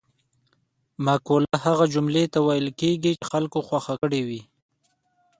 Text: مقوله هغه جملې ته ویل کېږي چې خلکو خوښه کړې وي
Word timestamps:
مقوله 1.05 1.55
هغه 1.65 1.85
جملې 1.93 2.23
ته 2.33 2.39
ویل 2.45 2.67
کېږي 2.81 3.11
چې 3.19 3.25
خلکو 3.31 3.59
خوښه 3.67 3.93
کړې 4.01 4.21
وي 4.27 4.41